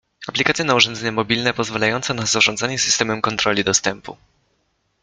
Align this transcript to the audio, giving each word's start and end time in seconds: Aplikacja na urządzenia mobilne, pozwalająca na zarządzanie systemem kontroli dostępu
Aplikacja 0.27 0.65
na 0.65 0.75
urządzenia 0.75 1.11
mobilne, 1.11 1.53
pozwalająca 1.53 2.13
na 2.13 2.25
zarządzanie 2.25 2.79
systemem 2.79 3.21
kontroli 3.21 3.63
dostępu 3.63 4.17